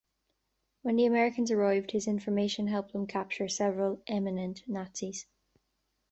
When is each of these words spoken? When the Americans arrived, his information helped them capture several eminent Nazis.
When 0.81 0.95
the 0.95 1.05
Americans 1.05 1.51
arrived, 1.51 1.91
his 1.91 2.07
information 2.07 2.65
helped 2.65 2.91
them 2.91 3.05
capture 3.05 3.47
several 3.47 4.01
eminent 4.07 4.63
Nazis. 4.67 5.27